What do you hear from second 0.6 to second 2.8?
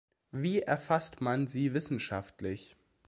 erfasst man sie wissenschaftlich?